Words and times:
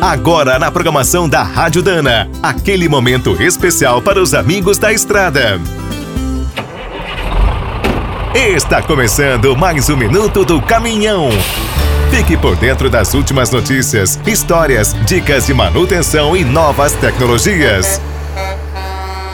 Agora 0.00 0.60
na 0.60 0.70
programação 0.70 1.28
da 1.28 1.42
Rádio 1.42 1.82
Dana, 1.82 2.30
aquele 2.40 2.88
momento 2.88 3.42
especial 3.42 4.00
para 4.00 4.22
os 4.22 4.32
amigos 4.32 4.78
da 4.78 4.92
estrada. 4.92 5.60
Está 8.32 8.80
começando 8.80 9.56
mais 9.56 9.90
um 9.90 9.96
minuto 9.96 10.44
do 10.44 10.62
caminhão. 10.62 11.30
Fique 12.12 12.36
por 12.36 12.54
dentro 12.54 12.88
das 12.88 13.12
últimas 13.12 13.50
notícias, 13.50 14.20
histórias, 14.24 14.94
dicas 15.04 15.46
de 15.46 15.52
manutenção 15.52 16.36
e 16.36 16.44
novas 16.44 16.92
tecnologias. 16.92 18.00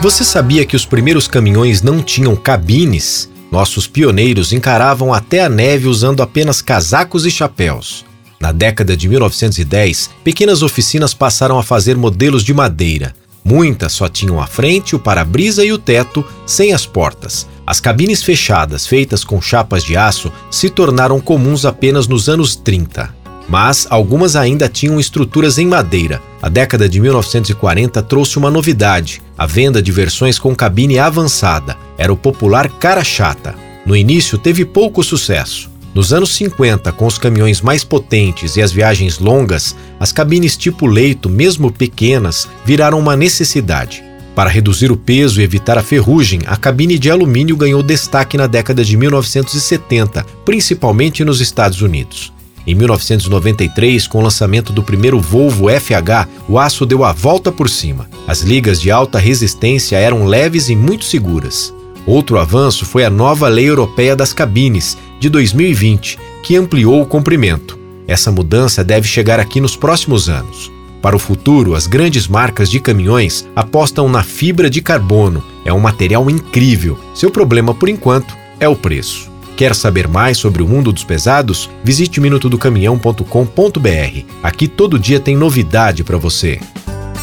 Você 0.01 0.23
sabia 0.23 0.65
que 0.65 0.75
os 0.75 0.83
primeiros 0.83 1.27
caminhões 1.27 1.83
não 1.83 2.01
tinham 2.01 2.35
cabines? 2.35 3.29
Nossos 3.51 3.85
pioneiros 3.85 4.51
encaravam 4.51 5.13
até 5.13 5.43
a 5.43 5.49
neve 5.49 5.87
usando 5.87 6.23
apenas 6.23 6.59
casacos 6.59 7.23
e 7.23 7.29
chapéus. 7.29 8.04
Na 8.39 8.51
década 8.51 8.95
de 8.95 9.07
1910, 9.07 10.09
pequenas 10.23 10.61
oficinas 10.61 11.13
passaram 11.13 11.57
a 11.57 11.63
fazer 11.63 11.95
modelos 11.95 12.43
de 12.43 12.53
madeira. 12.53 13.15
Muitas 13.43 13.93
só 13.93 14.07
tinham 14.07 14.41
a 14.41 14.47
frente, 14.47 14.95
o 14.95 14.99
para-brisa 14.99 15.63
e 15.63 15.71
o 15.71 15.77
teto, 15.77 16.25
sem 16.45 16.73
as 16.73 16.85
portas. 16.85 17.47
As 17.65 17.79
cabines 17.79 18.23
fechadas, 18.23 18.87
feitas 18.87 19.23
com 19.23 19.41
chapas 19.41 19.83
de 19.83 19.95
aço, 19.95 20.31
se 20.49 20.69
tornaram 20.69 21.19
comuns 21.19 21.65
apenas 21.65 22.07
nos 22.07 22.27
anos 22.27 22.55
30. 22.55 23.13
Mas 23.47 23.85
algumas 23.89 24.35
ainda 24.35 24.67
tinham 24.67 24.99
estruturas 24.99 25.57
em 25.57 25.67
madeira. 25.67 26.21
A 26.41 26.49
década 26.49 26.89
de 26.89 26.99
1940 26.99 28.01
trouxe 28.03 28.37
uma 28.37 28.49
novidade: 28.49 29.21
a 29.37 29.45
venda 29.45 29.81
de 29.81 29.91
versões 29.91 30.39
com 30.39 30.55
cabine 30.55 30.97
avançada. 30.97 31.77
Era 31.97 32.11
o 32.11 32.17
popular 32.17 32.69
cara 32.69 33.03
chata. 33.03 33.55
No 33.85 33.95
início 33.95 34.37
teve 34.37 34.65
pouco 34.65 35.03
sucesso. 35.03 35.69
Nos 35.95 36.11
anos 36.11 36.35
50, 36.35 36.91
com 36.91 37.07
os 37.07 37.17
caminhões 37.17 37.61
mais 37.61 37.85
potentes 37.85 38.57
e 38.57 38.61
as 38.61 38.69
viagens 38.69 39.17
longas, 39.17 39.73
as 39.97 40.11
cabines 40.11 40.57
tipo 40.57 40.85
leito, 40.85 41.29
mesmo 41.29 41.71
pequenas, 41.71 42.49
viraram 42.65 42.99
uma 42.99 43.15
necessidade. 43.15 44.03
Para 44.35 44.49
reduzir 44.49 44.91
o 44.91 44.97
peso 44.97 45.39
e 45.39 45.43
evitar 45.45 45.77
a 45.77 45.81
ferrugem, 45.81 46.41
a 46.47 46.57
cabine 46.57 46.99
de 46.99 47.09
alumínio 47.09 47.55
ganhou 47.55 47.81
destaque 47.81 48.35
na 48.35 48.45
década 48.45 48.83
de 48.83 48.97
1970, 48.97 50.25
principalmente 50.43 51.23
nos 51.23 51.39
Estados 51.39 51.81
Unidos. 51.81 52.33
Em 52.67 52.75
1993, 52.75 54.05
com 54.05 54.17
o 54.17 54.23
lançamento 54.23 54.73
do 54.73 54.83
primeiro 54.83 55.21
Volvo 55.21 55.67
FH, 55.69 56.27
o 56.49 56.59
aço 56.59 56.85
deu 56.85 57.05
a 57.05 57.13
volta 57.13 57.53
por 57.53 57.69
cima. 57.69 58.09
As 58.27 58.41
ligas 58.41 58.81
de 58.81 58.91
alta 58.91 59.17
resistência 59.17 59.95
eram 59.95 60.25
leves 60.25 60.67
e 60.67 60.75
muito 60.75 61.05
seguras. 61.05 61.73
Outro 62.05 62.37
avanço 62.37 62.85
foi 62.85 63.03
a 63.03 63.09
nova 63.09 63.47
Lei 63.47 63.67
Europeia 63.67 64.15
das 64.15 64.31
Cabines, 64.31 64.97
de 65.19 65.29
2020, 65.29 66.19
que 66.43 66.55
ampliou 66.55 67.01
o 67.01 67.05
comprimento. 67.05 67.79
Essa 68.07 68.31
mudança 68.31 68.83
deve 68.83 69.07
chegar 69.07 69.39
aqui 69.39 69.59
nos 69.59 69.75
próximos 69.75 70.29
anos. 70.29 70.71
Para 71.01 71.15
o 71.15 71.19
futuro, 71.19 71.75
as 71.75 71.87
grandes 71.87 72.27
marcas 72.27 72.69
de 72.69 72.79
caminhões 72.79 73.47
apostam 73.55 74.09
na 74.09 74.23
fibra 74.23 74.69
de 74.69 74.81
carbono. 74.81 75.43
É 75.63 75.73
um 75.73 75.79
material 75.79 76.29
incrível. 76.29 76.97
Seu 77.13 77.31
problema, 77.31 77.73
por 77.73 77.89
enquanto, 77.89 78.35
é 78.59 78.67
o 78.67 78.75
preço. 78.75 79.31
Quer 79.55 79.73
saber 79.73 80.07
mais 80.07 80.37
sobre 80.37 80.61
o 80.61 80.67
mundo 80.67 80.91
dos 80.91 81.03
pesados? 81.03 81.69
Visite 81.83 82.19
minutodocaminhão.com.br. 82.19 84.25
Aqui 84.43 84.67
todo 84.67 84.99
dia 84.99 85.19
tem 85.19 85.35
novidade 85.35 86.03
para 86.03 86.17
você. 86.17 86.59